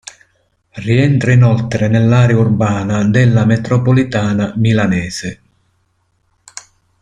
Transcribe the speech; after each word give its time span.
Rientra 0.83 1.31
inoltre 1.31 1.87
nell'area 1.87 2.35
urbana 2.35 3.03
della 3.05 3.45
metropolitana 3.45 4.51
milanese. 4.55 5.41